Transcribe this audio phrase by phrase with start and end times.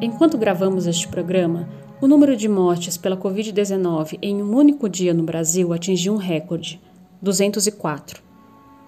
[0.00, 1.68] Enquanto gravamos este programa,
[2.00, 6.80] o número de mortes pela Covid-19 em um único dia no Brasil atingiu um recorde:
[7.20, 8.22] 204.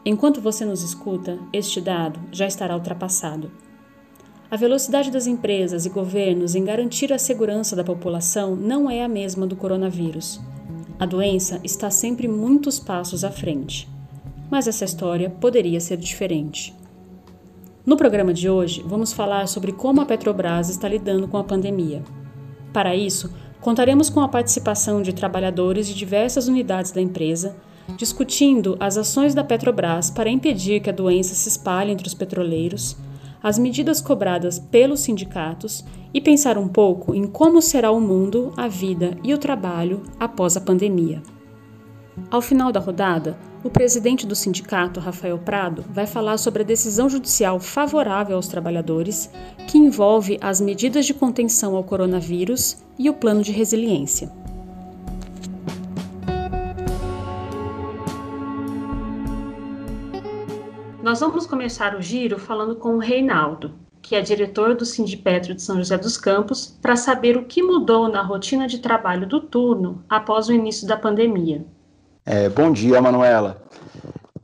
[0.05, 3.51] Enquanto você nos escuta, este dado já estará ultrapassado.
[4.49, 9.09] A velocidade das empresas e governos em garantir a segurança da população não é a
[9.09, 10.41] mesma do coronavírus.
[10.97, 13.89] A doença está sempre muitos passos à frente.
[14.49, 16.73] Mas essa história poderia ser diferente.
[17.91, 22.05] No programa de hoje, vamos falar sobre como a Petrobras está lidando com a pandemia.
[22.73, 27.57] Para isso, contaremos com a participação de trabalhadores de diversas unidades da empresa,
[27.97, 32.97] discutindo as ações da Petrobras para impedir que a doença se espalhe entre os petroleiros,
[33.43, 38.69] as medidas cobradas pelos sindicatos e pensar um pouco em como será o mundo, a
[38.69, 41.21] vida e o trabalho após a pandemia.
[42.31, 47.09] Ao final da rodada, o presidente do sindicato, Rafael Prado, vai falar sobre a decisão
[47.09, 49.31] judicial favorável aos trabalhadores,
[49.69, 54.33] que envolve as medidas de contenção ao coronavírus e o plano de resiliência.
[61.03, 65.63] Nós vamos começar o giro falando com o Reinaldo, que é diretor do Sindipetro de
[65.63, 70.05] São José dos Campos, para saber o que mudou na rotina de trabalho do turno
[70.09, 71.65] após o início da pandemia.
[72.33, 73.61] É, bom dia, Manuela.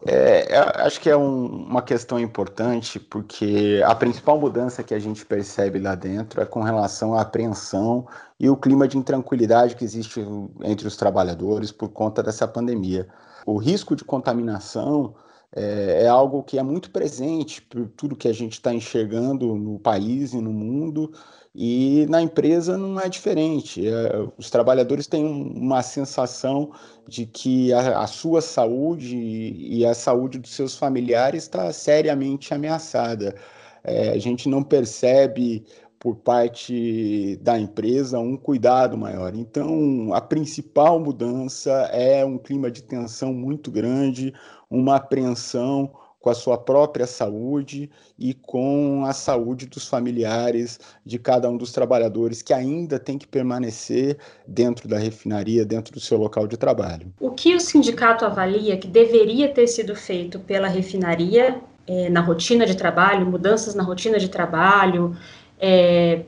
[0.05, 5.25] É, acho que é um, uma questão importante, porque a principal mudança que a gente
[5.25, 8.05] percebe lá dentro é com relação à apreensão
[8.41, 10.20] e o clima de intranquilidade que existe
[10.65, 13.06] entre os trabalhadores por conta dessa pandemia.
[13.47, 15.15] O risco de contaminação
[15.55, 19.78] é, é algo que é muito presente por tudo que a gente está enxergando no
[19.78, 21.12] país e no mundo,
[21.59, 23.89] e na empresa não é diferente.
[23.89, 26.71] É, os trabalhadores têm uma sensação
[27.09, 33.34] de que a, a sua saúde e a saúde dos seus familiares está seriamente ameaçada.
[33.83, 35.65] É, a gente não percebe
[35.99, 39.34] por parte da empresa um cuidado maior.
[39.34, 44.34] Então, a principal mudança é um clima de tensão muito grande,
[44.71, 45.91] uma apreensão
[46.26, 47.88] com a sua própria saúde
[48.19, 53.28] e com a saúde dos familiares de cada um dos trabalhadores que ainda tem que
[53.28, 57.15] permanecer dentro da refinaria, dentro do seu local de trabalho.
[57.20, 62.66] O que o sindicato avalia que deveria ter sido feito pela refinaria é, na rotina
[62.66, 65.16] de trabalho, mudanças na rotina de trabalho,
[65.60, 66.25] é,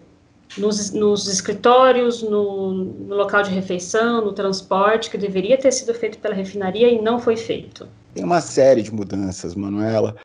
[0.56, 6.20] nos, nos, escritórios, no, no local de refeição, no transporte, que deveria ter sido feito
[6.20, 7.88] pela refinaria e não foi feito?
[8.19, 10.17] Tem uma série de mudanças, Manuela.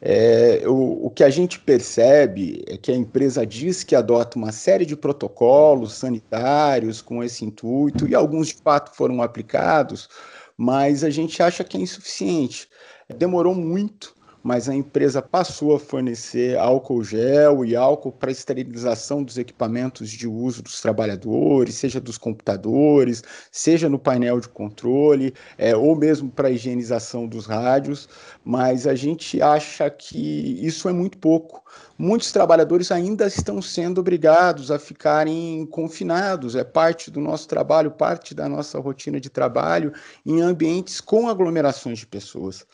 [0.00, 4.50] É, o, o, que a gente percebe é que a empresa diz que adota uma
[4.50, 10.08] série de protocolos sanitários com esse intuito, e alguns de fato foram aplicados,
[10.56, 12.68] mas a gente acha que é insuficiente.
[13.16, 14.15] Demorou muito
[14.46, 20.28] mas a empresa passou a fornecer álcool gel e álcool para esterilização dos equipamentos de
[20.28, 26.46] uso dos trabalhadores, seja dos computadores, seja no painel de controle, é, ou mesmo para
[26.46, 28.08] a higienização dos rádios,
[28.44, 31.64] mas a gente acha que isso é muito pouco.
[31.98, 38.34] Muitos trabalhadores ainda estão sendo obrigados a ficarem confinados, é parte do nosso trabalho, parte
[38.34, 42.66] da nossa rotina de trabalho em ambientes com aglomerações de pessoas.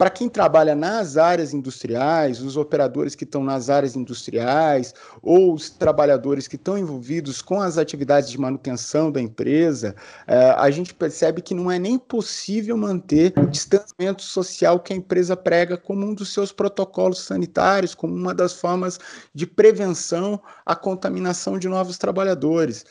[0.00, 5.68] Para quem trabalha nas áreas industriais, os operadores que estão nas áreas industriais ou os
[5.68, 9.94] trabalhadores que estão envolvidos com as atividades de manutenção da empresa,
[10.26, 14.96] é, a gente percebe que não é nem possível manter o distanciamento social que a
[14.96, 18.69] empresa prega como um dos seus protocolos sanitários, como uma das formas
[19.34, 22.84] de prevenção à contaminação de novos trabalhadores.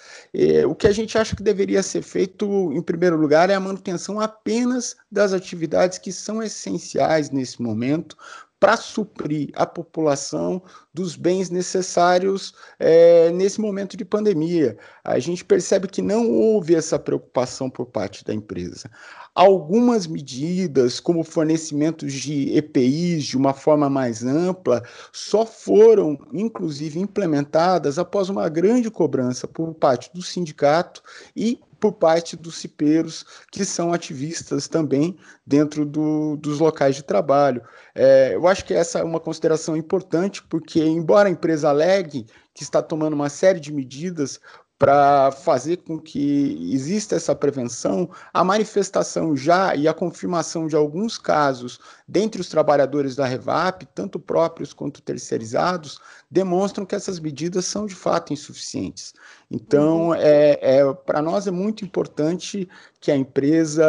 [0.68, 4.20] o que a gente acha que deveria ser feito, em primeiro lugar, é a manutenção
[4.20, 8.18] apenas das atividades que são essenciais nesse momento
[8.60, 10.62] para suprir a população
[10.94, 14.78] dos bens necessários é, nesse momento de pandemia.
[15.04, 18.92] A gente percebe que não houve essa preocupação por parte da empresa.
[19.34, 24.84] Algumas medidas, como fornecimentos de EPIs de uma forma mais ampla,
[25.14, 31.02] só foram, inclusive, implementadas após uma grande cobrança por parte do sindicato
[31.34, 37.62] e por parte dos cipeiros, que são ativistas também dentro do, dos locais de trabalho.
[37.96, 42.64] É, eu acho que essa é uma consideração importante, porque, embora a empresa alegue que
[42.64, 44.40] está tomando uma série de medidas
[44.80, 51.18] para fazer com que exista essa prevenção, a manifestação já e a confirmação de alguns
[51.18, 56.00] casos dentre os trabalhadores da Revap, tanto próprios quanto terceirizados,
[56.32, 59.14] demonstram que essas medidas são de fato insuficientes.
[59.52, 60.16] Então, uhum.
[60.16, 62.68] é, é para nós é muito importante
[63.02, 63.86] que a empresa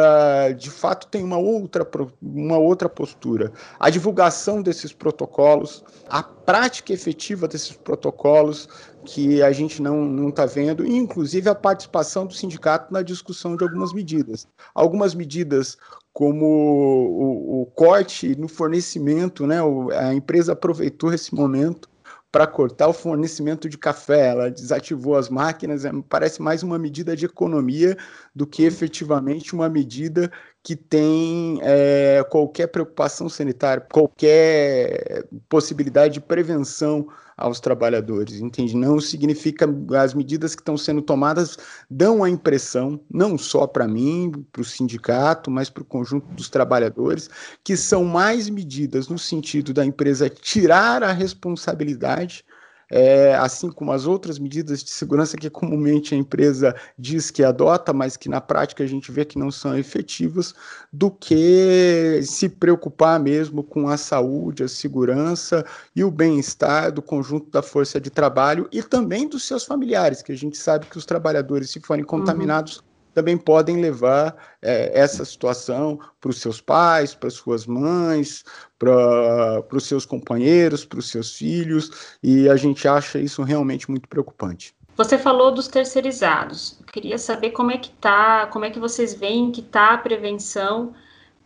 [0.57, 1.87] de fato tenha uma outra,
[2.21, 3.51] uma outra postura.
[3.79, 8.67] A divulgação desses protocolos, a prática efetiva desses protocolos
[9.05, 13.93] que a gente não está vendo, inclusive a participação do sindicato na discussão de algumas
[13.93, 14.47] medidas.
[14.73, 15.77] Algumas medidas
[16.13, 19.57] como o, o corte no fornecimento, né?
[19.97, 21.89] A empresa aproveitou esse momento
[22.31, 27.15] para cortar o fornecimento de café, ela desativou as máquinas, é, parece mais uma medida
[27.15, 27.97] de economia
[28.33, 30.31] do que efetivamente uma medida
[30.63, 37.07] que tem é, qualquer preocupação sanitária, qualquer possibilidade de prevenção
[37.41, 38.75] aos trabalhadores, entende?
[38.75, 39.67] Não significa
[39.99, 41.57] as medidas que estão sendo tomadas
[41.89, 46.49] dão a impressão, não só para mim, para o sindicato, mas para o conjunto dos
[46.49, 47.29] trabalhadores,
[47.63, 52.45] que são mais medidas no sentido da empresa tirar a responsabilidade
[52.91, 57.93] é, assim como as outras medidas de segurança que comumente a empresa diz que adota,
[57.93, 60.53] mas que na prática a gente vê que não são efetivas,
[60.91, 65.65] do que se preocupar mesmo com a saúde, a segurança
[65.95, 70.33] e o bem-estar do conjunto da força de trabalho e também dos seus familiares, que
[70.33, 72.09] a gente sabe que os trabalhadores, se forem uhum.
[72.09, 78.43] contaminados, uhum também podem levar é, essa situação para os seus pais, para suas mães,
[78.79, 84.07] para os seus companheiros, para os seus filhos, e a gente acha isso realmente muito
[84.07, 84.73] preocupante.
[84.97, 86.77] Você falou dos terceirizados.
[86.79, 89.97] Eu queria saber como é que tá, como é que vocês veem que está a
[89.97, 90.93] prevenção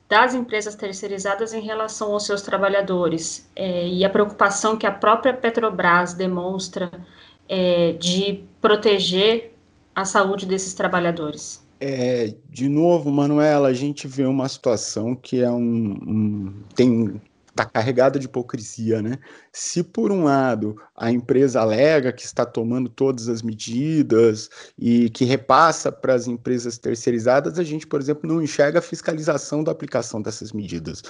[0.07, 5.33] das empresas terceirizadas em relação aos seus trabalhadores é, e a preocupação que a própria
[5.33, 6.91] Petrobras demonstra
[7.49, 9.54] é, de proteger
[9.95, 11.65] a saúde desses trabalhadores?
[11.79, 17.21] É, de novo, Manuela, a gente vê uma situação que é um, um tem
[17.55, 19.17] está carregada de hipocrisia, né?
[19.57, 25.23] Se por um lado a empresa alega que está tomando todas as medidas e que
[25.23, 30.21] repassa para as empresas terceirizadas, a gente, por exemplo, não enxerga a fiscalização da aplicação
[30.21, 31.01] dessas medidas.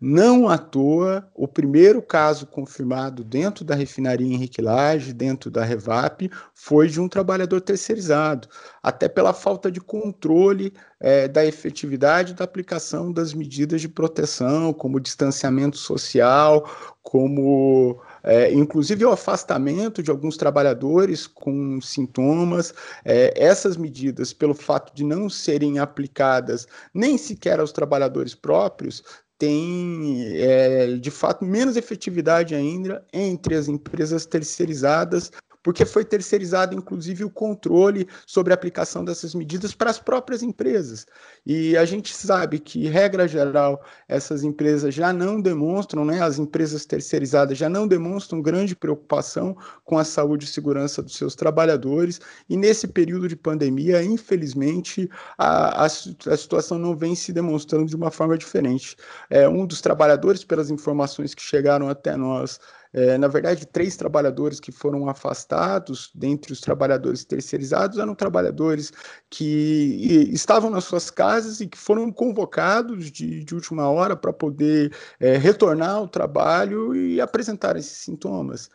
[0.00, 6.30] Não à toa, o primeiro caso confirmado dentro da refinaria Henrique Lage, dentro da Revap,
[6.54, 8.46] foi de um trabalhador terceirizado,
[8.80, 15.00] até pela falta de controle é, da efetividade da aplicação das medidas de proteção, como
[15.00, 16.68] distanciamento social,
[17.08, 22.74] como é, inclusive o afastamento de alguns trabalhadores com sintomas.
[23.02, 29.02] É, essas medidas, pelo fato de não serem aplicadas nem sequer aos trabalhadores próprios,
[29.38, 35.32] tem, é, de fato, menos efetividade ainda entre as empresas terceirizadas
[35.68, 41.06] porque foi terceirizado, inclusive, o controle sobre a aplicação dessas medidas para as próprias empresas.
[41.44, 46.86] E a gente sabe que, regra geral, essas empresas já não demonstram, né, as empresas
[46.86, 49.54] terceirizadas já não demonstram grande preocupação
[49.84, 52.18] com a saúde e segurança dos seus trabalhadores,
[52.48, 55.06] e nesse período de pandemia, infelizmente,
[55.36, 58.96] a, a, a situação não vem se demonstrando de uma forma diferente.
[59.28, 62.58] É, um dos trabalhadores, pelas informações que chegaram até nós,
[62.92, 68.92] é, na verdade, três trabalhadores que foram afastados, dentre os trabalhadores terceirizados, eram trabalhadores
[69.30, 74.92] que estavam nas suas casas e que foram convocados de, de última hora para poder
[75.20, 78.70] é, retornar ao trabalho e apresentar esses sintomas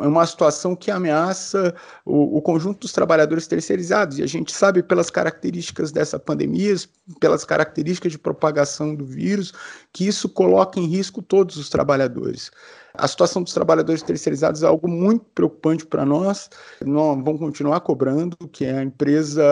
[0.00, 4.18] é uma situação que ameaça o, o, conjunto dos trabalhadores terceirizados.
[4.18, 6.74] E a gente sabe, pelas características dessa pandemia,
[7.18, 9.52] pelas características de propagação do vírus,
[9.92, 12.50] que isso coloca em risco todos os trabalhadores.
[12.94, 16.50] A situação dos trabalhadores terceirizados é algo muito preocupante para nós.
[16.84, 19.42] Nós vamos continuar cobrando que a empresa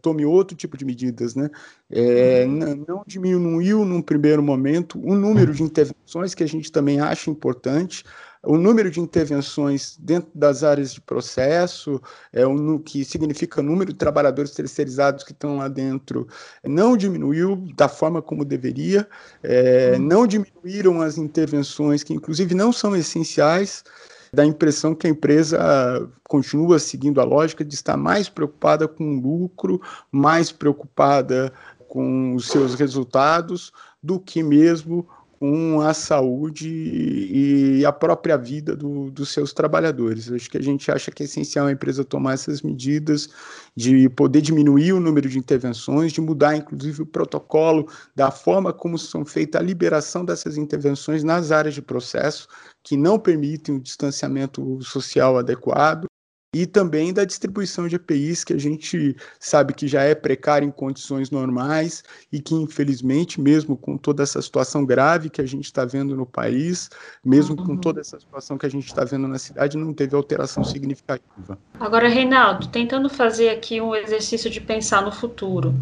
[0.00, 1.50] tome outro tipo de medidas, né?
[1.90, 2.84] É, uhum.
[2.86, 8.04] não diminuiu num primeiro momento o número de intervenções que a gente também acha importante
[8.42, 12.00] o número de intervenções dentro das áreas de processo,
[12.32, 16.26] é o que significa o número de trabalhadores terceirizados que estão lá dentro,
[16.64, 19.08] não diminuiu da forma como deveria,
[19.42, 20.02] é, hum.
[20.02, 23.84] não diminuíram as intervenções que, inclusive, não são essenciais.
[24.32, 29.16] Dá a impressão que a empresa continua seguindo a lógica de estar mais preocupada com
[29.16, 29.80] o lucro,
[30.12, 31.50] mais preocupada
[31.88, 39.10] com os seus resultados, do que mesmo com a saúde e a própria vida do,
[39.10, 40.30] dos seus trabalhadores.
[40.32, 43.28] Acho que a gente acha que é essencial a empresa tomar essas medidas
[43.76, 48.98] de poder diminuir o número de intervenções, de mudar inclusive o protocolo da forma como
[48.98, 52.48] são feitas a liberação dessas intervenções nas áreas de processo
[52.82, 56.07] que não permitem o distanciamento social adequado
[56.54, 60.70] e também da distribuição de EPIs, que a gente sabe que já é precária em
[60.70, 62.02] condições normais
[62.32, 66.24] e que, infelizmente, mesmo com toda essa situação grave que a gente está vendo no
[66.24, 66.88] país,
[67.22, 67.66] mesmo uhum.
[67.66, 71.58] com toda essa situação que a gente está vendo na cidade, não teve alteração significativa.
[71.78, 75.74] Agora, Reinaldo, tentando fazer aqui um exercício de pensar no futuro.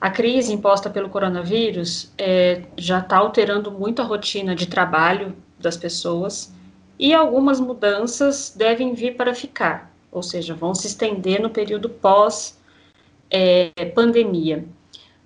[0.00, 5.76] A crise imposta pelo coronavírus é, já está alterando muito a rotina de trabalho das
[5.76, 6.52] pessoas
[7.00, 14.58] e algumas mudanças devem vir para ficar, ou seja, vão se estender no período pós-pandemia.
[14.58, 14.64] É,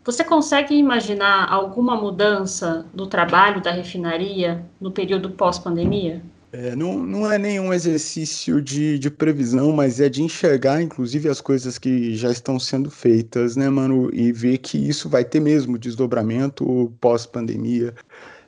[0.04, 6.22] Você consegue imaginar alguma mudança no trabalho da refinaria no período pós-pandemia?
[6.52, 11.40] É, não, não é nenhum exercício de, de previsão, mas é de enxergar, inclusive, as
[11.40, 14.14] coisas que já estão sendo feitas, né, mano?
[14.14, 17.92] E ver que isso vai ter mesmo desdobramento pós-pandemia.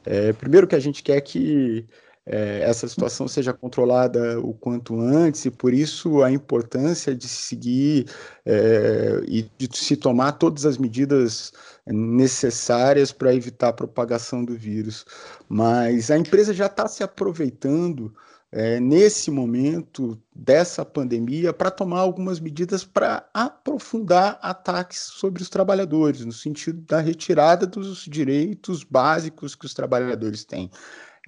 [0.04, 1.84] É, primeiro que a gente quer que
[2.26, 8.06] é, essa situação seja controlada o quanto antes, e por isso a importância de seguir
[8.44, 11.52] é, e de se tomar todas as medidas
[11.86, 15.06] necessárias para evitar a propagação do vírus.
[15.48, 18.12] Mas a empresa já está se aproveitando
[18.52, 26.24] é, nesse momento dessa pandemia para tomar algumas medidas para aprofundar ataques sobre os trabalhadores,
[26.24, 30.70] no sentido da retirada dos direitos básicos que os trabalhadores têm.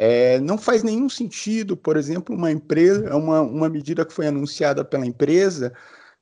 [0.00, 4.84] É, não faz nenhum sentido, por exemplo, uma empresa, uma, uma medida que foi anunciada
[4.84, 5.72] pela empresa,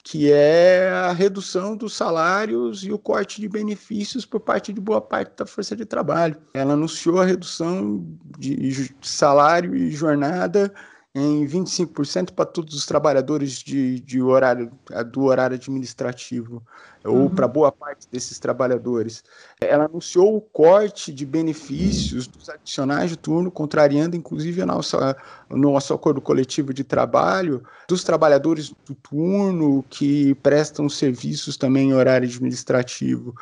[0.02, 5.00] que é a redução dos salários e o corte de benefícios por parte de boa
[5.00, 6.36] parte da força de trabalho.
[6.54, 8.02] Ela anunciou a redução
[8.38, 10.72] de salário e jornada
[11.18, 14.70] em 25% para todos os trabalhadores de, de horário,
[15.10, 16.62] do horário administrativo,
[17.02, 17.22] uhum.
[17.22, 19.24] ou para boa parte desses trabalhadores.
[19.58, 26.20] Ela anunciou o corte de benefícios dos adicionais de turno, contrariando inclusive o nosso acordo
[26.20, 33.34] coletivo de trabalho, dos trabalhadores do turno que prestam serviços também em horário administrativo.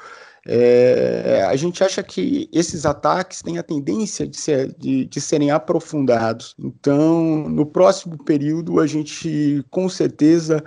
[0.47, 5.51] É, a gente acha que esses ataques têm a tendência de, ser, de, de, serem
[5.51, 6.55] aprofundados.
[6.59, 10.63] Então, no próximo período, a gente com certeza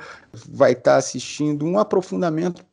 [0.49, 2.65] vai estar assistindo um aprofundamento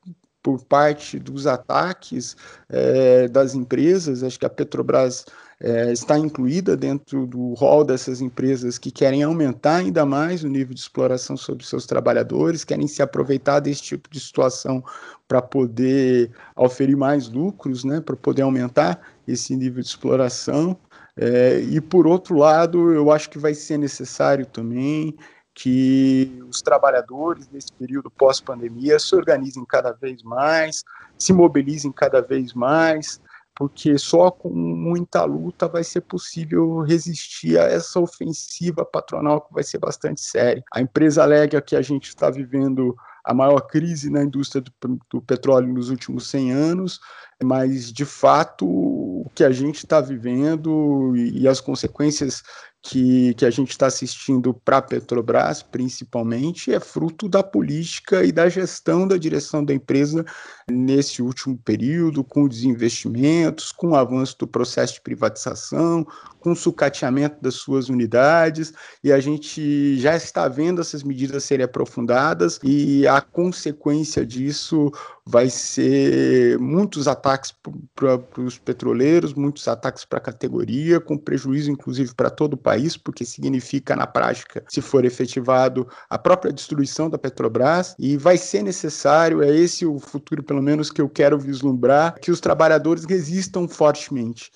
[0.42, 2.36] por parte dos ataques
[2.68, 4.22] é, das empresas.
[4.22, 5.24] Acho que a Petrobras
[5.60, 10.74] é, está incluída dentro do rol dessas empresas que querem aumentar ainda mais o nível
[10.74, 14.82] de exploração sobre seus trabalhadores, querem se aproveitar desse tipo de situação
[15.28, 20.76] para poder oferir mais lucros, né, para poder aumentar esse nível de exploração.
[21.16, 25.16] É, e por outro lado, eu acho que vai ser necessário também
[25.54, 30.82] que os trabalhadores nesse período pós-pandemia se organizem cada vez mais,
[31.16, 33.20] se mobilizem cada vez mais,
[33.56, 39.62] porque só com muita luta vai ser possível resistir a essa ofensiva patronal que vai
[39.62, 40.62] ser bastante séria.
[40.72, 45.22] A empresa alega que a gente está vivendo a maior crise na indústria do, do,
[45.22, 47.00] petróleo nos últimos 100 anos,
[47.42, 52.42] mas de fato o que a gente está vivendo e, e, as consequências
[52.84, 58.30] que, que a gente está assistindo para a Petrobras, principalmente, é fruto da política e
[58.30, 60.22] da gestão da direção da empresa
[60.70, 66.06] nesse último período, com desinvestimentos, com o avanço do processo de privatização,
[66.40, 71.64] com o sucateamento das suas unidades, e a gente já está vendo essas medidas serem
[71.64, 74.92] aprofundadas, e a consequência disso
[75.24, 77.54] vai ser muitos ataques
[77.94, 82.73] para os petroleiros, muitos ataques para a categoria, com prejuízo inclusive para todo o país,
[82.96, 88.62] porque significa na prática, se for efetivado, a própria destruição da Petrobras, e vai ser
[88.62, 93.68] necessário, é esse o futuro pelo menos que eu quero vislumbrar, que os trabalhadores resistam
[93.68, 94.50] fortemente.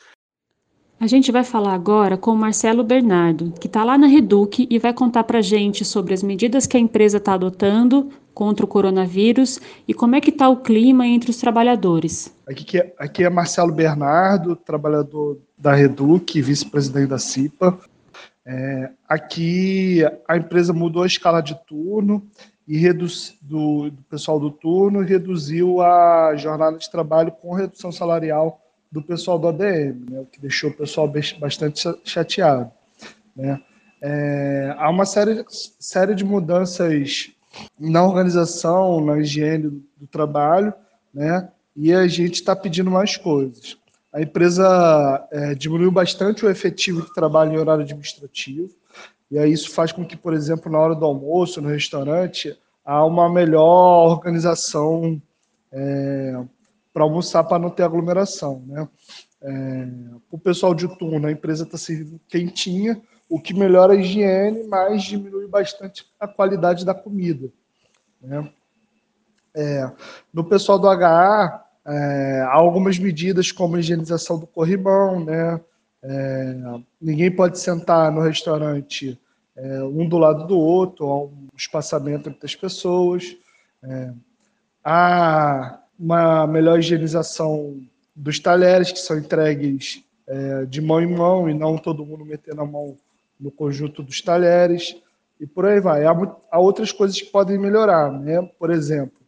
[1.00, 4.78] A gente vai falar agora com o Marcelo Bernardo, que está lá na Reduc e
[4.80, 8.68] vai contar para a gente sobre as medidas que a empresa está adotando contra o
[8.68, 12.34] coronavírus e como é que está o clima entre os trabalhadores.
[12.48, 17.78] Aqui é, aqui é Marcelo Bernardo, trabalhador da Reduc, vice-presidente da CIPA.
[18.50, 22.26] É, aqui a empresa mudou a escala de turno
[22.66, 28.58] e reduz, do, do pessoal do turno reduziu a jornada de trabalho com redução salarial
[28.90, 32.70] do pessoal do ADM, né, o que deixou o pessoal bastante chateado.
[33.36, 33.60] Né.
[34.00, 37.30] É, há uma série, série de mudanças
[37.78, 40.72] na organização, na higiene do, do trabalho,
[41.12, 43.76] né, e a gente está pedindo mais coisas.
[44.18, 48.74] A empresa é, diminuiu bastante o efetivo de trabalho em horário administrativo,
[49.30, 53.04] e aí isso faz com que, por exemplo, na hora do almoço, no restaurante, há
[53.04, 55.22] uma melhor organização
[55.70, 56.36] é,
[56.92, 58.60] para almoçar para não ter aglomeração.
[58.66, 58.88] Né?
[59.40, 59.88] É,
[60.32, 65.04] o pessoal de turno, a empresa está servindo quentinha, o que melhora a higiene, mas
[65.04, 67.48] diminui bastante a qualidade da comida.
[68.20, 68.50] Né?
[69.54, 69.92] É,
[70.34, 75.58] no pessoal do HA, é, algumas medidas como a higienização do corrimão, né?
[76.02, 76.56] É,
[77.00, 79.18] ninguém pode sentar no restaurante
[79.56, 83.36] é, um do lado do outro, há um espaçamento entre as pessoas.
[83.82, 84.12] É,
[84.84, 87.80] há uma melhor higienização
[88.14, 92.60] dos talheres que são entregues é, de mão em mão e não todo mundo metendo
[92.60, 92.98] a mão
[93.40, 94.94] no conjunto dos talheres
[95.40, 96.04] e por aí vai.
[96.04, 96.12] Há,
[96.50, 98.42] há outras coisas que podem melhorar, né?
[98.58, 99.18] Por exemplo,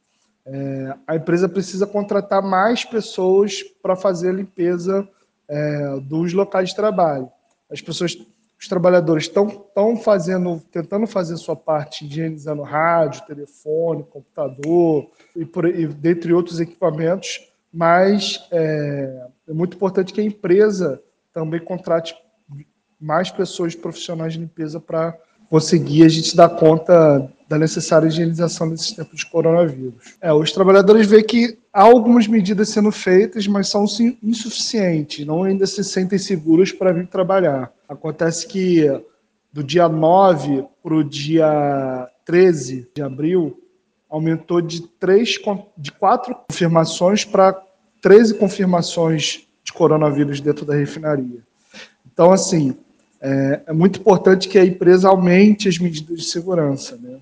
[0.46, 5.08] é, a empresa precisa contratar mais pessoas para fazer a limpeza
[5.48, 7.30] é, dos locais de trabalho.
[7.70, 8.16] As pessoas,
[8.58, 15.86] os trabalhadores estão fazendo, tentando fazer sua parte, higienizando rádio, telefone, computador e, por, e
[15.86, 21.00] dentre outros equipamentos, mas é, é muito importante que a empresa
[21.32, 22.14] também contrate
[23.00, 25.16] mais pessoas profissionais de limpeza para
[25.48, 30.14] conseguir a gente dar conta da necessária higienização nesses tempos de coronavírus.
[30.20, 33.84] É, os trabalhadores veem que há algumas medidas sendo feitas, mas são
[34.22, 37.72] insuficientes, não ainda se sentem seguros para vir trabalhar.
[37.88, 38.86] Acontece que
[39.52, 43.60] do dia 9 para o dia 13 de abril,
[44.08, 45.34] aumentou de, três,
[45.76, 47.60] de quatro confirmações para
[48.00, 51.42] 13 confirmações de coronavírus dentro da refinaria.
[52.12, 52.76] Então, assim,
[53.20, 57.18] é, é, muito importante que a empresa aumente as medidas de segurança, né?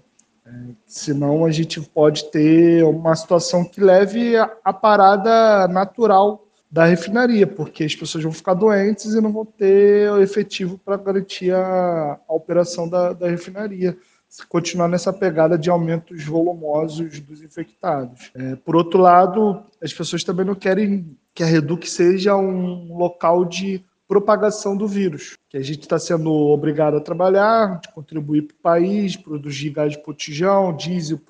[0.87, 7.85] Senão a gente pode ter uma situação que leve a parada natural da refinaria, porque
[7.85, 12.35] as pessoas vão ficar doentes e não vão ter o efetivo para garantir a, a
[12.35, 13.97] operação da, da, refinaria,
[14.29, 18.31] se continuar nessa pegada de aumentos volumosos dos infectados.
[18.35, 23.45] É, por outro lado, as pessoas também não querem que a Reduc seja um local
[23.45, 28.55] de propagação do vírus, que a gente está sendo obrigado a trabalhar, de contribuir para
[28.55, 31.21] o país, produzir gás de potijão, diesel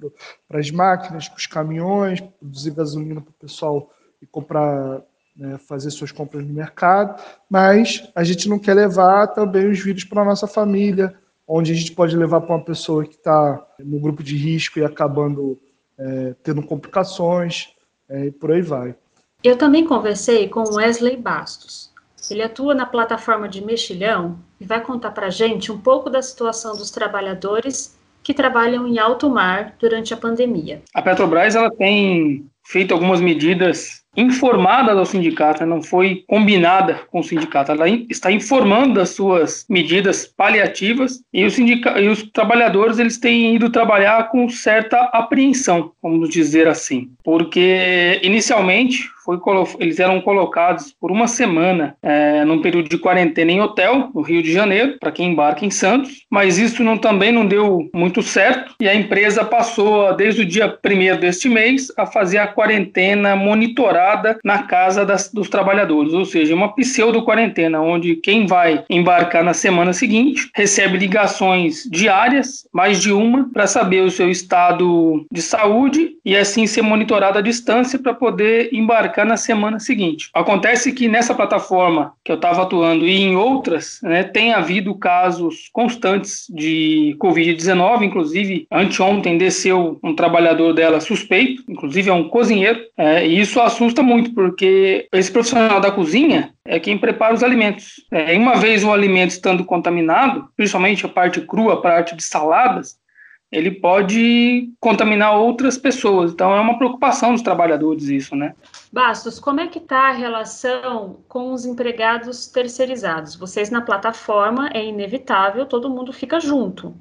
[0.48, 3.90] para as máquinas, para os caminhões, produzir gasolina para o pessoal
[4.22, 5.02] e comprar,
[5.36, 7.20] né, fazer suas compras no mercado,
[7.50, 11.12] mas a gente não quer levar também os vírus para a nossa família,
[11.48, 14.84] onde a gente pode levar para uma pessoa que está no grupo de risco e
[14.84, 15.58] acabando
[15.98, 17.70] é, tendo complicações,
[18.08, 18.94] é, e por aí vai.
[19.42, 21.92] Eu também conversei com Wesley Bastos,
[22.30, 26.22] ele atua na plataforma de Mexilhão e vai contar para a gente um pouco da
[26.22, 30.82] situação dos trabalhadores que trabalham em alto mar durante a pandemia.
[30.92, 37.24] A Petrobras ela tem feito algumas medidas informadas ao sindicato, não foi combinada com o
[37.24, 43.70] sindicato, ela está informando das suas medidas paliativas e e os trabalhadores eles têm ido
[43.70, 49.38] trabalhar com certa apreensão, vamos dizer assim, porque inicialmente foi,
[49.78, 54.42] eles eram colocados por uma semana é, num período de quarentena em hotel, no Rio
[54.42, 58.74] de Janeiro, para quem embarca em Santos, mas isso não, também não deu muito certo.
[58.80, 64.36] E a empresa passou, desde o dia 1 deste mês, a fazer a quarentena monitorada
[64.42, 69.92] na casa das, dos trabalhadores, ou seja, uma pseudo-quarentena, onde quem vai embarcar na semana
[69.92, 76.36] seguinte recebe ligações diárias, mais de uma, para saber o seu estado de saúde e
[76.36, 80.28] assim ser monitorado à distância para poder embarcar na semana seguinte.
[80.34, 85.68] Acontece que nessa plataforma que eu estava atuando e em outras, né, tem havido casos
[85.72, 92.47] constantes de Covid-19, inclusive anteontem desceu um trabalhador dela suspeito, inclusive é um cozinheiro,
[92.96, 98.04] é, e isso assusta muito, porque esse profissional da cozinha é quem prepara os alimentos.
[98.10, 102.98] É, uma vez o alimento estando contaminado, principalmente a parte crua, a parte de saladas,
[103.50, 106.32] ele pode contaminar outras pessoas.
[106.32, 108.54] Então é uma preocupação dos trabalhadores isso, né?
[108.92, 113.34] Bastos, como é que está a relação com os empregados terceirizados?
[113.34, 116.94] Vocês na plataforma é inevitável, todo mundo fica junto.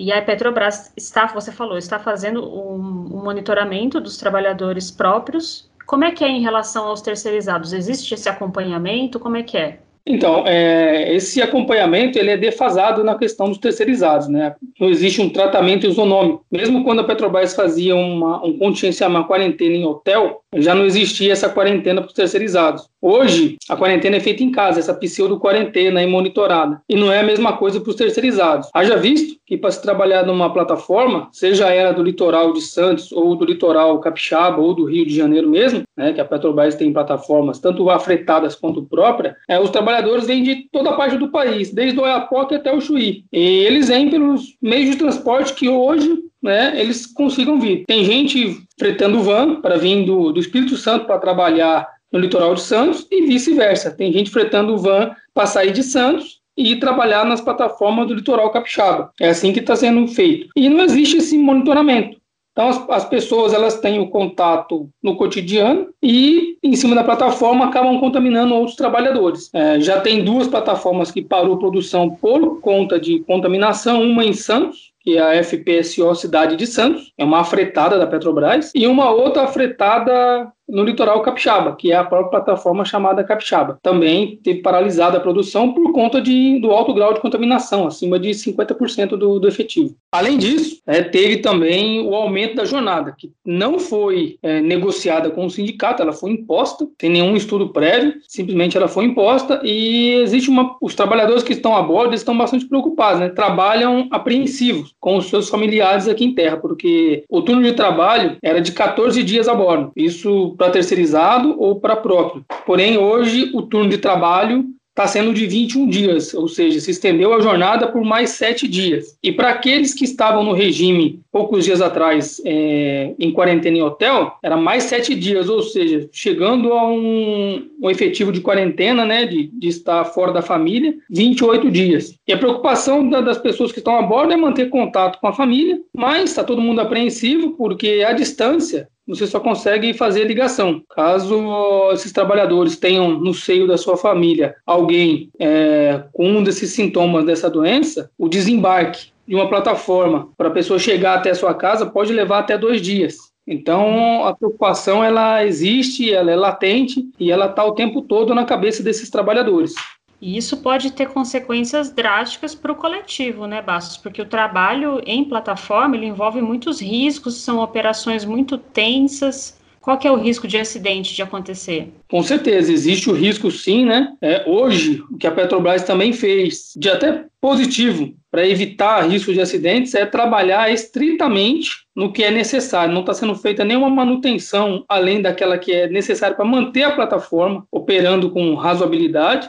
[0.00, 5.70] E a Petrobras está, você falou, está fazendo um, um monitoramento dos trabalhadores próprios.
[5.86, 7.74] Como é que é em relação aos terceirizados?
[7.74, 9.20] Existe esse acompanhamento?
[9.20, 9.80] Como é que é?
[10.06, 14.54] Então, é, esse acompanhamento ele é defasado na questão dos terceirizados, né?
[14.78, 16.44] Não existe um tratamento isonômico.
[16.50, 21.32] Mesmo quando a Petrobras fazia uma, um contingenciamento, uma quarentena em hotel, já não existia
[21.32, 22.88] essa quarentena para os terceirizados.
[23.00, 26.82] Hoje, a quarentena é feita em casa, essa pseudo-quarentena e monitorada.
[26.88, 28.68] E não é a mesma coisa para os terceirizados.
[28.74, 33.34] Haja visto que para se trabalhar numa plataforma, seja ela do litoral de Santos, ou
[33.34, 37.58] do litoral capixaba, ou do Rio de Janeiro mesmo, né, que a Petrobras tem plataformas
[37.58, 39.89] tanto afretadas quanto próprias, é, os trabalhadores
[40.26, 43.24] vêm de toda a parte do país, desde o Oiapoque até o Chuí.
[43.32, 47.84] E eles vêm pelos meios de transporte que hoje né, eles consigam vir.
[47.86, 52.62] Tem gente fretando van para vir do, do Espírito Santo para trabalhar no litoral de
[52.62, 53.90] Santos e vice-versa.
[53.90, 59.10] Tem gente fretando van para sair de Santos e trabalhar nas plataformas do litoral capixaba.
[59.20, 60.48] É assim que está sendo feito.
[60.56, 62.19] E não existe esse monitoramento.
[62.60, 67.64] Então, as, as, pessoas elas têm o contato no cotidiano e, em cima da plataforma,
[67.64, 69.48] acabam contaminando outros trabalhadores.
[69.54, 74.92] É, já tem duas plataformas que parou produção por conta de contaminação, uma em Santos,
[75.00, 79.44] que é a FPSO Cidade de Santos, é uma afretada da Petrobras, e uma outra
[79.44, 83.78] afretada no litoral capixaba, que é a própria plataforma chamada Capixaba.
[83.82, 88.30] Também teve paralisada a produção por conta de, do alto grau de contaminação, acima de
[88.30, 89.94] 50% do, do efetivo.
[90.12, 95.46] Além disso, é, teve também o aumento da jornada, que não foi é, negociada com
[95.46, 100.50] o sindicato, ela foi imposta, sem nenhum estudo prévio, simplesmente ela foi imposta e existe
[100.50, 100.76] uma.
[100.80, 103.28] Os trabalhadores que estão a bordo estão bastante preocupados, né?
[103.28, 108.60] trabalham apreensivos com os seus familiares aqui em terra, porque o turno de trabalho era
[108.60, 109.92] de 14 dias a bordo.
[109.96, 112.44] Isso para terceirizado ou para próprio.
[112.66, 117.32] Porém, hoje o turno de trabalho está sendo de 21 dias, ou seja, se estendeu
[117.32, 119.16] a jornada por mais sete dias.
[119.22, 124.36] E para aqueles que estavam no regime poucos dias atrás é, em quarentena em hotel,
[124.42, 129.46] era mais sete dias, ou seja, chegando a um, um efetivo de quarentena, né, de,
[129.46, 132.14] de, estar fora da família, 28 dias.
[132.28, 135.32] E a preocupação da, das pessoas que estão a bordo é manter contato com a
[135.32, 140.82] família, mas está todo mundo apreensivo porque a distância você só consegue fazer ligação.
[140.94, 147.24] Caso esses trabalhadores tenham no seio da sua família alguém é, com um desses sintomas
[147.24, 151.86] dessa doença, o desembarque de uma plataforma para a pessoa chegar até a sua casa
[151.86, 153.30] pode levar até dois dias.
[153.46, 158.44] Então, a preocupação ela existe, ela é latente e ela está o tempo todo na
[158.44, 159.74] cabeça desses trabalhadores.
[160.20, 163.96] E isso pode ter consequências drásticas para o coletivo, né, Bastos?
[163.96, 169.58] Porque o trabalho em plataforma ele envolve muitos riscos, são operações muito tensas.
[169.80, 171.90] Qual que é o risco de acidente de acontecer?
[172.06, 174.12] Com certeza, existe o risco sim, né?
[174.20, 179.40] É, hoje, o que a Petrobras também fez, de até positivo, para evitar risco de
[179.40, 182.92] acidentes, é trabalhar estritamente no que é necessário.
[182.92, 187.66] Não está sendo feita nenhuma manutenção além daquela que é necessária para manter a plataforma
[187.72, 189.48] operando com razoabilidade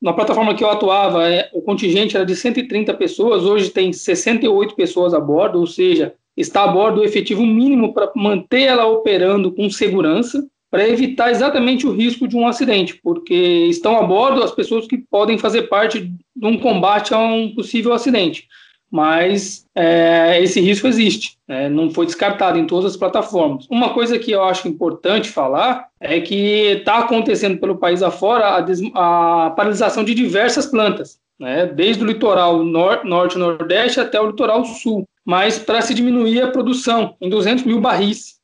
[0.00, 4.74] na plataforma que eu atuava, é, o contingente era de 130 pessoas, hoje tem 68
[4.74, 9.52] pessoas a bordo, ou seja, está a bordo o efetivo mínimo para manter ela operando
[9.52, 14.50] com segurança, para evitar exatamente o risco de um acidente, porque estão a bordo as
[14.50, 18.48] pessoas que podem fazer parte de um combate a um possível acidente
[18.90, 21.68] mas é, esse risco existe, né?
[21.68, 23.66] não foi descartado em todas as plataformas.
[23.68, 29.46] Uma coisa que eu acho importante falar é que está acontecendo pelo país afora a,
[29.46, 31.66] a paralisação de diversas plantas, né?
[31.66, 36.50] desde o litoral nor norte nordeste até o litoral sul, mas para se diminuir a
[36.50, 38.34] produção em 200 mil barris.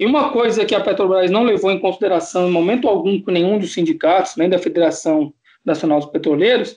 [0.00, 3.56] E uma coisa que a Petrobras não levou em consideração em momento algum com nenhum
[3.56, 5.32] dos sindicatos, nem da Federação
[5.64, 6.76] Nacional dos Petroleiros,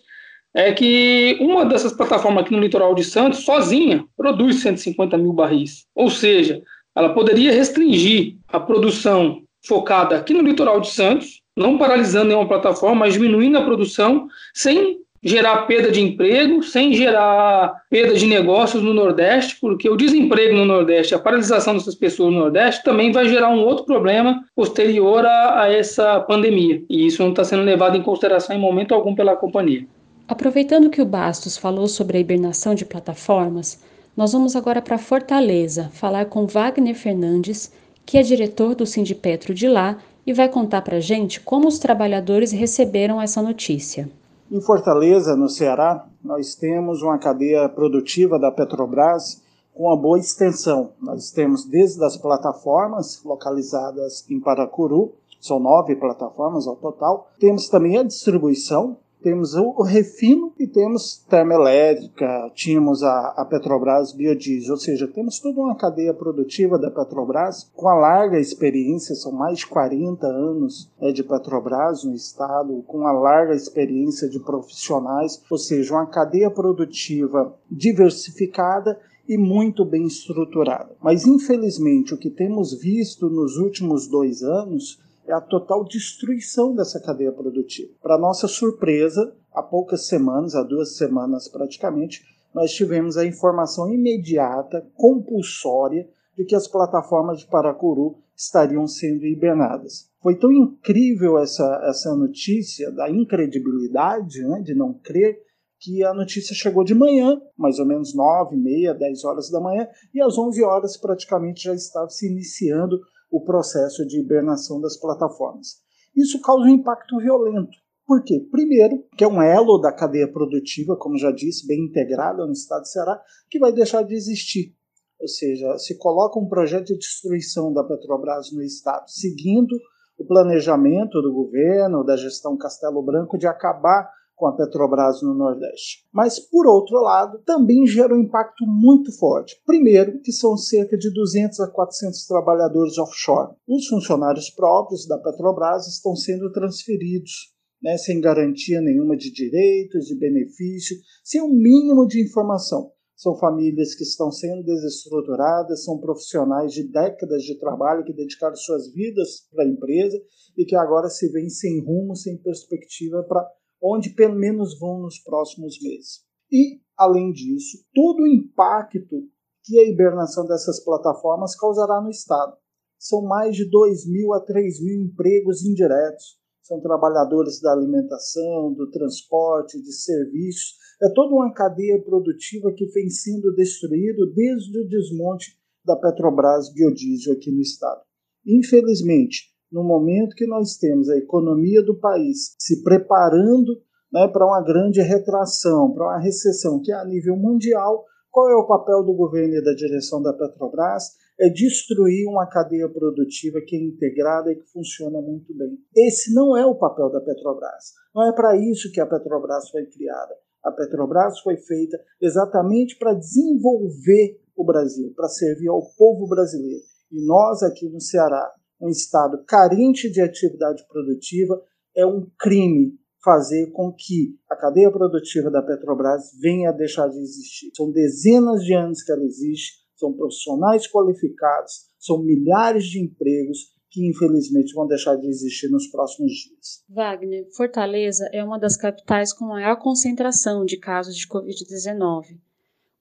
[0.55, 5.85] é que uma dessas plataformas aqui no litoral de Santos, sozinha, produz 150 mil barris.
[5.93, 6.61] Ou seja,
[6.95, 12.95] ela poderia restringir a produção focada aqui no litoral de Santos, não paralisando nenhuma plataforma,
[12.95, 18.93] mas diminuindo a produção sem gerar perda de emprego, sem gerar perda de negócios no
[18.93, 23.49] Nordeste, porque o desemprego no Nordeste, a paralisação dessas pessoas no Nordeste também vai gerar
[23.49, 26.81] um outro problema posterior a, a essa pandemia.
[26.89, 29.85] E isso não está sendo levado em consideração em momento algum pela companhia.
[30.27, 33.77] Aproveitando que o Bastos falou sobre a hibernação de plataformas,
[34.17, 37.71] nós vamos agora para Fortaleza falar com Wagner Fernandes,
[38.03, 41.77] que é diretor do Sindipetro de lá e vai contar para a gente como os
[41.77, 44.09] trabalhadores receberam essa notícia.
[44.51, 49.43] Em Fortaleza, no Ceará, nós temos uma cadeia produtiva da Petrobras
[49.75, 50.89] com uma boa extensão.
[50.99, 57.29] Nós temos desde as plataformas localizadas em Paracuru, são nove plataformas ao total.
[57.39, 64.73] Temos também a distribuição, temos o, refino e temos termoelétrica, tínhamos a, a, Petrobras Biodiesel,
[64.73, 69.57] ou seja, temos toda uma cadeia produtiva da Petrobras com a larga experiência, são mais
[69.57, 75.57] de 40 anos né, de Petrobras no estado, com a larga experiência de profissionais, ou
[75.57, 78.95] seja, uma cadeia produtiva diversificada
[79.27, 80.95] e muito bem estruturada.
[81.01, 86.99] Mas, infelizmente, o que temos visto nos últimos dois anos é a total destruição dessa
[86.99, 87.91] cadeia produtiva.
[88.01, 94.87] Para nossa surpresa, há poucas semanas, há duas semanas praticamente, nós tivemos a informação imediata,
[94.95, 96.07] compulsória,
[96.37, 100.09] de que as plataformas de Paracuru estariam sendo hibernadas.
[100.21, 105.39] Foi tão incrível essa, essa notícia da incredibilidade, né, de não crer,
[105.79, 109.87] que a notícia chegou de manhã, mais ou menos 9, meia, 10 horas da manhã,
[110.13, 115.83] e às 11 horas praticamente já estava se iniciando o processo de hibernação das plataformas.
[116.15, 118.47] Isso causa um impacto violento, Por quê?
[118.51, 122.83] Primeiro, que é um elo da cadeia produtiva, como já disse, bem integrada no estado
[122.83, 124.75] de Ceará, que vai deixar de existir.
[125.19, 129.75] Ou seja, se coloca um projeto de destruição da Petrobras no estado, seguindo
[130.17, 136.05] o planejamento do governo, da gestão Castelo Branco, de acabar com a Petrobras no Nordeste.
[136.11, 139.61] Mas, por outro lado, também gera um impacto muito forte.
[139.65, 143.55] Primeiro, que são cerca de 200 a 400 trabalhadores offshore.
[143.67, 150.15] Os funcionários próprios da Petrobras estão sendo transferidos né, sem garantia nenhuma de direitos, de
[150.15, 152.91] benefício, sem o um mínimo de informação.
[153.15, 158.91] São famílias que estão sendo desestruturadas, são profissionais de décadas de trabalho que dedicaram suas
[158.91, 160.19] vidas para a empresa
[160.57, 163.47] e que agora se veem sem rumo, sem perspectiva para
[163.81, 166.23] onde pelo menos vão nos próximos meses.
[166.51, 169.27] E, além disso, todo o impacto
[169.63, 172.55] que a hibernação dessas plataformas causará no Estado.
[172.99, 176.37] São mais de 2 mil a 3 mil empregos indiretos.
[176.61, 180.77] São trabalhadores da alimentação, do transporte, de serviços.
[181.01, 187.33] É toda uma cadeia produtiva que vem sendo destruída desde o desmonte da Petrobras Biodiesel
[187.33, 188.01] aqui no Estado.
[188.45, 193.73] Infelizmente, no momento que nós temos a economia do país se preparando
[194.09, 198.55] né, para uma grande retração, para uma recessão que é a nível mundial, qual é
[198.55, 201.17] o papel do governo e da direção da Petrobras?
[201.37, 205.77] É destruir uma cadeia produtiva que é integrada e que funciona muito bem.
[205.93, 207.91] Esse não é o papel da Petrobras.
[208.15, 210.35] Não é para isso que a Petrobras foi criada.
[210.63, 216.81] A Petrobras foi feita exatamente para desenvolver o Brasil, para servir ao povo brasileiro.
[217.11, 218.53] E nós aqui no Ceará,
[218.85, 221.61] um estado carente de atividade produtiva,
[221.95, 222.93] é um crime
[223.23, 227.71] fazer com que a cadeia produtiva da Petrobras venha a deixar de existir.
[227.75, 234.07] São dezenas de anos que ela existe, são profissionais qualificados, são milhares de empregos que
[234.07, 236.83] infelizmente vão deixar de existir nos próximos dias.
[236.89, 242.37] Wagner, Fortaleza é uma das capitais com maior concentração de casos de Covid-19.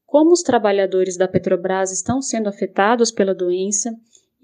[0.07, 3.91] Como os trabalhadores da Petrobras estão sendo afetados pela doença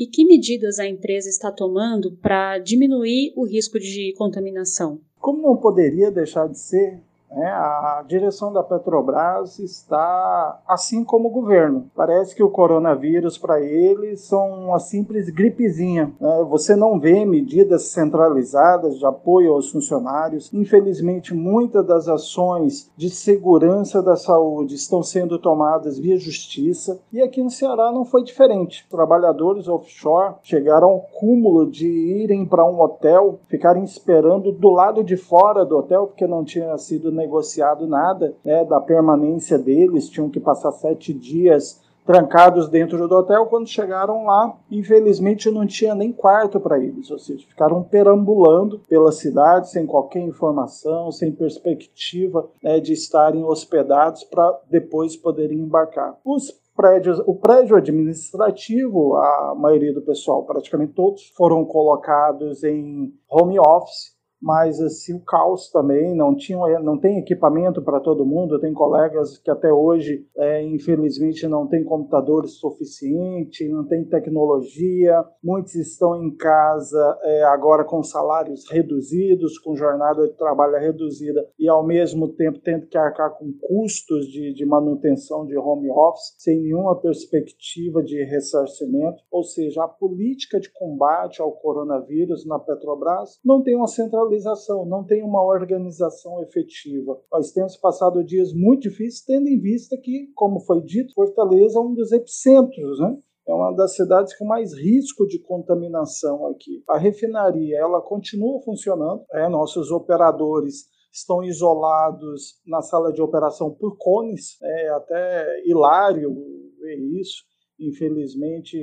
[0.00, 4.98] e que medidas a empresa está tomando para diminuir o risco de contaminação?
[5.18, 11.90] Como não poderia deixar de ser, a direção da Petrobras está assim como o governo.
[11.94, 16.12] Parece que o coronavírus para eles são uma simples gripezinha.
[16.20, 16.46] Né?
[16.48, 20.52] Você não vê medidas centralizadas de apoio aos funcionários.
[20.52, 27.00] Infelizmente, muitas das ações de segurança da saúde estão sendo tomadas via justiça.
[27.12, 28.86] E aqui no Ceará não foi diferente.
[28.90, 35.16] Trabalhadores offshore chegaram ao cúmulo de irem para um hotel, ficarem esperando do lado de
[35.16, 40.40] fora do hotel, porque não tinha sido negociado nada né, da permanência deles, tinham que
[40.40, 43.46] passar sete dias trancados dentro do hotel.
[43.46, 49.12] Quando chegaram lá, infelizmente não tinha nem quarto para eles, ou seja, ficaram perambulando pela
[49.12, 56.18] cidade sem qualquer informação, sem perspectiva né, de estarem hospedados para depois poderem embarcar.
[56.24, 63.58] Os prédios, o prédio administrativo, a maioria do pessoal, praticamente todos, foram colocados em home
[63.58, 68.72] office mas assim o caos também não tinha não tem equipamento para todo mundo tem
[68.72, 75.24] colegas que até hoje é, infelizmente não tem computadores suficientes não tem tecnologia.
[75.42, 81.68] Muitos estão em casa é, agora com salários reduzidos com jornada de trabalho reduzida e
[81.68, 86.60] ao mesmo tempo tendo que arcar com custos de, de manutenção de home office sem
[86.60, 89.22] nenhuma perspectiva de ressarcimento.
[89.30, 94.86] Ou seja a política de combate ao coronavírus na Petrobras não tem uma central centralização,
[94.86, 97.20] não tem uma organização efetiva.
[97.32, 101.82] Nós temos passado dias muito difíceis, tendo em vista que, como foi dito, Fortaleza é
[101.82, 103.16] um dos epicentros, né?
[103.48, 106.82] é uma das cidades com mais risco de contaminação aqui.
[106.88, 113.96] A refinaria ela continua funcionando, é, nossos operadores estão isolados na sala de operação por
[113.98, 116.32] cones, é até hilário
[116.78, 117.42] ver isso.
[117.80, 118.78] Infelizmente,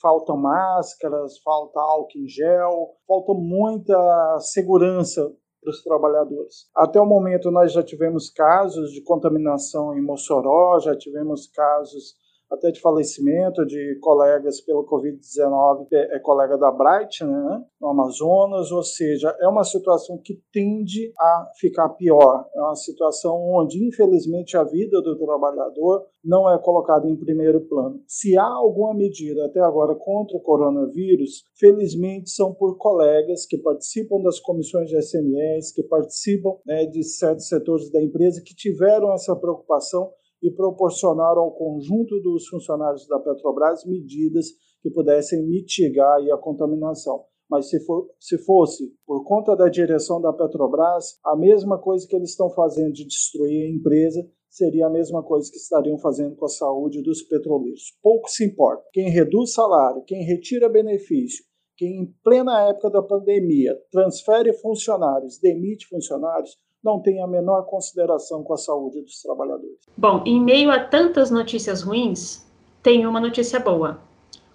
[0.00, 6.68] faltam máscaras, falta álcool em gel, falta muita segurança para os trabalhadores.
[6.74, 12.16] Até o momento, nós já tivemos casos de contaminação em Mossoró, já tivemos casos
[12.52, 18.70] até de falecimento de colegas pelo Covid-19, é, é, colega da Bright, né, no Amazonas,
[18.70, 22.46] ou seja, é uma situação que tende a ficar pior.
[22.54, 28.00] É uma situação onde, infelizmente, a vida do trabalhador não é colocada em primeiro plano.
[28.06, 34.20] Se há alguma medida até agora contra o coronavírus, felizmente são por colegas que participam
[34.20, 39.34] das comissões de SMS, que participam né, de certos setores da empresa que tiveram essa
[39.34, 40.10] preocupação
[40.42, 44.46] e proporcionaram ao conjunto dos funcionários da Petrobras medidas
[44.82, 47.24] que pudessem mitigar a contaminação.
[47.48, 52.16] mas se, for, se fosse por conta da direção da Petrobras, a mesma coisa que
[52.16, 56.46] eles estão fazendo de destruir a empresa seria a mesma coisa que estariam fazendo com
[56.46, 57.96] a saúde dos petroleiros.
[58.02, 58.82] Pouco se importa.
[58.92, 61.44] Quem reduz salário, quem retira benefício,
[61.76, 68.42] quem em plena época da pandemia transfere funcionários, demite funcionários, não tem a menor consideração
[68.42, 69.78] com a saúde dos trabalhadores.
[69.96, 72.46] Bom, em meio a tantas notícias ruins,
[72.82, 74.00] tem uma notícia boa.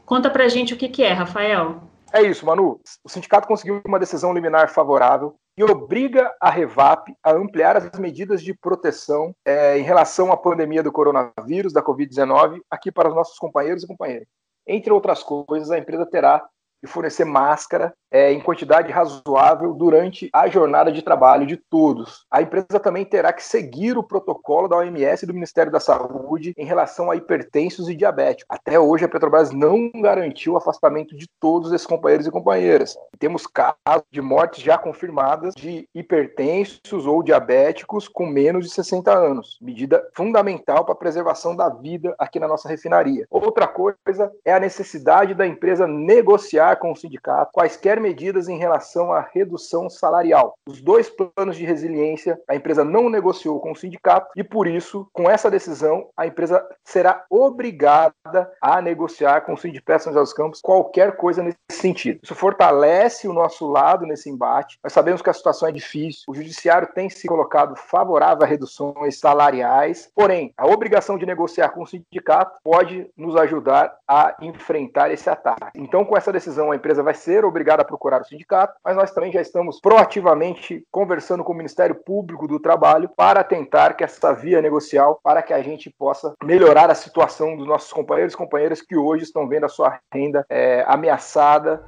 [0.06, 1.82] Conta pra gente o que, que é, Rafael.
[2.14, 2.80] É isso, Manu.
[3.04, 8.42] O sindicato conseguiu uma decisão liminar favorável e obriga a Revap a ampliar as medidas
[8.42, 13.38] de proteção é, em relação à pandemia do coronavírus, da Covid-19, aqui para os nossos
[13.38, 14.28] companheiros e companheiras.
[14.68, 16.46] Entre outras coisas, a empresa terá
[16.84, 22.26] de fornecer máscara é, em quantidade razoável durante a jornada de trabalho de todos.
[22.32, 26.54] A empresa também terá que seguir o protocolo da OMS e do Ministério da Saúde
[26.58, 28.46] em relação a hipertensos e diabéticos.
[28.50, 32.96] Até hoje, a Petrobras não garantiu o afastamento de todos esses companheiros e companheiras.
[33.20, 39.58] Temos casos de mortes já confirmadas de hipertensos ou diabéticos com menos de 60 anos,
[39.62, 43.26] medida fundamental para a preservação da vida aqui na nossa refinaria.
[43.30, 48.58] Outra coisa é a necessidade da empresa negociar com o sindicato quaisquer quaisquer medidas em
[48.58, 50.56] relação à redução salarial.
[50.68, 55.08] Os dois planos de resiliência a empresa não negociou com o sindicato e, por isso,
[55.14, 60.34] com essa decisão, a empresa será obrigada a negociar com o Sindicato São José dos
[60.34, 62.20] Campos qualquer coisa nesse sentido.
[62.24, 64.78] Isso fortalece o nosso lado nesse embate.
[64.84, 69.20] Nós sabemos que a situação é difícil, o judiciário tem se colocado favorável a reduções
[69.20, 75.30] salariais, porém, a obrigação de negociar com o sindicato pode nos ajudar a enfrentar esse
[75.30, 75.72] ataque.
[75.76, 79.32] Então, com essa decisão, a empresa vai ser obrigada procurar o sindicato, mas nós também
[79.32, 84.62] já estamos proativamente conversando com o Ministério Público do Trabalho para tentar que essa via
[84.62, 88.96] negocial, para que a gente possa melhorar a situação dos nossos companheiros e companheiras que
[88.96, 91.84] hoje estão vendo a sua renda é, ameaçada.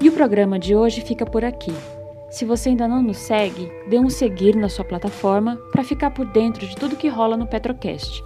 [0.00, 1.72] E o programa de hoje fica por aqui.
[2.30, 6.26] Se você ainda não nos segue, dê um seguir na sua plataforma para ficar por
[6.26, 8.22] dentro de tudo que rola no Petrocast.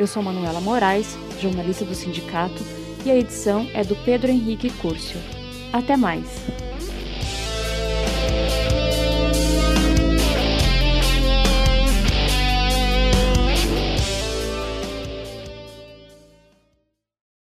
[0.00, 2.64] Eu sou Manuela Moraes, jornalista do sindicato
[3.04, 5.20] e a edição é do Pedro Henrique Curcio.
[5.74, 6.26] Até mais!